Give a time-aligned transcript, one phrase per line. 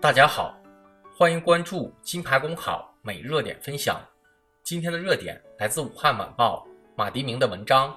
[0.00, 0.58] 大家好，
[1.14, 4.00] 欢迎关注金牌公考每日热点分享。
[4.62, 7.94] 今天的热点来自武汉晚报马迪明的文章：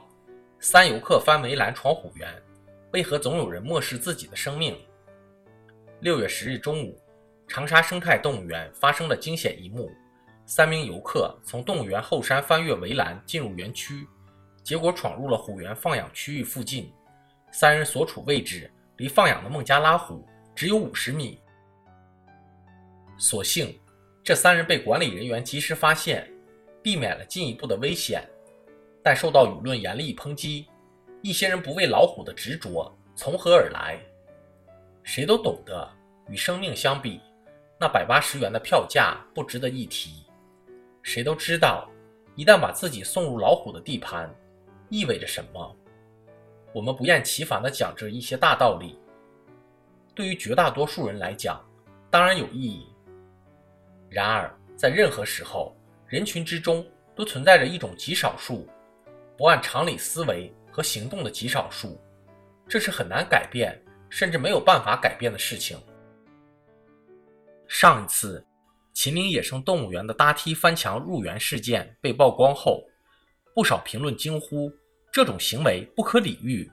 [0.59, 2.29] 三游客翻围栏闯虎园，
[2.91, 4.77] 为何总有人漠视自己的生命？
[6.01, 7.01] 六月十日中午，
[7.47, 9.89] 长沙生态动物园发生了惊险一幕：
[10.45, 14.05] 三名游客从动物园后山翻越围栏进入园区，
[14.61, 16.91] 结果闯入了虎园放养区域附近。
[17.53, 21.39] 三人所处位置离放养的孟加拉虎只有五十米。
[23.17, 23.79] 所幸，
[24.23, 26.29] 这三人被管理人员及时发现，
[26.81, 28.27] 避免了进一步的危险。
[29.01, 30.67] 但受到舆论严厉抨击，
[31.21, 33.99] 一些人不畏老虎的执着从何而来？
[35.03, 35.89] 谁都懂得，
[36.29, 37.19] 与生命相比，
[37.79, 40.25] 那百八十元的票价不值得一提。
[41.01, 41.89] 谁都知道，
[42.35, 44.33] 一旦把自己送入老虎的地盘，
[44.89, 45.75] 意味着什么。
[46.73, 48.97] 我们不厌其烦地讲着一些大道理，
[50.15, 51.61] 对于绝大多数人来讲，
[52.09, 52.87] 当然有意义。
[54.13, 55.75] 然而，在任何时候，
[56.05, 58.69] 人群之中都存在着一种极少数，
[59.35, 61.99] 不按常理思维和行动的极少数，
[62.67, 63.75] 这是很难改变，
[64.11, 65.81] 甚至没有办法改变的事情。
[67.67, 68.45] 上一次，
[68.93, 72.83] 秦岭野生动物园的搭梯翻墙入园事件被曝光后，
[73.55, 74.71] 不少评论惊呼
[75.11, 76.69] 这种行为不可理喻。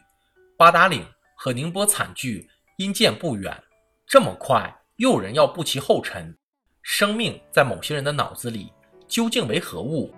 [0.58, 3.58] 八达岭和宁波惨剧因见不远，
[4.06, 6.36] 这么快又有人要步其后尘。
[6.83, 8.73] 生命在某些人的脑子里
[9.06, 10.12] 究竟为何物？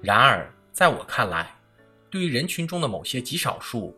[0.00, 1.54] 然而，在我看来，
[2.10, 3.96] 对于人群中的某些极少数，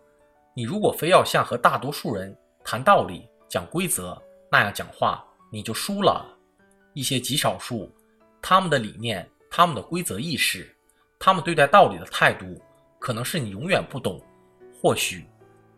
[0.55, 6.27] 你如果非要像和大多数人谈道理、讲规则那样讲话，你就输了。
[6.93, 7.91] 一些极少数，
[8.41, 10.75] 他们的理念、他们的规则意识、
[11.19, 12.61] 他们对待道理的态度，
[12.98, 14.21] 可能是你永远不懂。
[14.81, 15.25] 或许，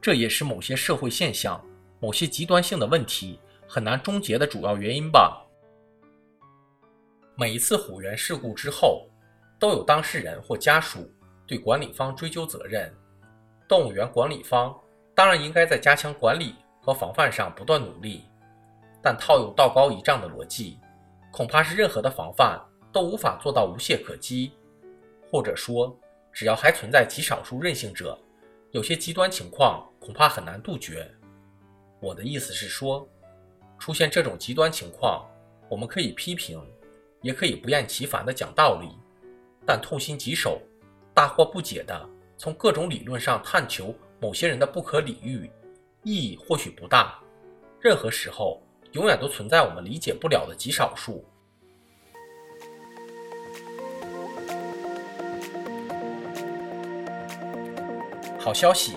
[0.01, 1.63] 这也是某些社会现象。
[2.01, 5.45] 某些极端性的问题很难终结的主要原因吧。
[7.35, 9.09] 每一次虎园事故之后，
[9.59, 11.11] 都有当事人或家属
[11.47, 12.93] 对管理方追究责任。
[13.69, 14.75] 动物园管理方
[15.15, 18.25] 当然应该在加强管理和防范上不断努力，
[19.03, 20.79] 但套用道高一丈的逻辑，
[21.33, 22.61] 恐怕是任何的防范
[22.93, 24.53] 都无法做到无懈可击。
[25.31, 25.95] 或者说，
[26.33, 28.19] 只要还存在极少数任性者，
[28.71, 31.07] 有些极端情况恐怕很难杜绝。
[32.01, 33.09] 我的意思是说，
[33.79, 35.27] 出现这种极端情况，
[35.69, 36.61] 我们可以批评，
[37.23, 38.89] 也可以不厌其烦地讲道理，
[39.67, 40.61] 但痛心疾首、
[41.13, 45.51] 大惑不解的从各种理论上探求某些人的不可理喻，
[46.05, 47.19] 意义或许不大。
[47.81, 51.25] 任何时候，永远都存在我们理解不了的极少数。
[58.39, 58.97] 好消息，